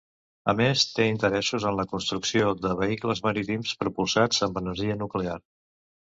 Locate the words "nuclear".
5.03-5.37